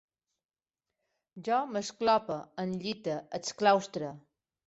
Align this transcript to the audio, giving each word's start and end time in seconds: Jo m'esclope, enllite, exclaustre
Jo 1.49 1.59
m'esclope, 1.75 2.39
enllite, 2.65 3.19
exclaustre 3.41 4.13